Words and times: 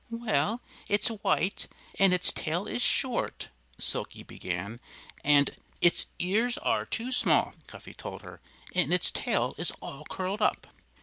"Well 0.09 0.61
it's 0.89 1.09
white, 1.09 1.67
and 1.99 2.11
its 2.11 2.31
tail 2.31 2.65
is 2.65 2.81
short" 2.81 3.49
Silkie 3.77 4.23
began, 4.23 4.79
"and" 5.23 5.55
"Its 5.79 6.07
ears 6.17 6.57
are 6.57 6.87
too 6.87 7.11
small," 7.11 7.53
Cuffy 7.67 7.93
told 7.93 8.23
her, 8.23 8.41
"and 8.73 8.91
its 8.91 9.11
tail 9.11 9.53
is 9.59 9.71
all 9.79 10.05
curled 10.05 10.41
up." 10.41 10.65